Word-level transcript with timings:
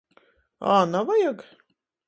Ā, 0.77 0.79
navajag? 0.95 1.47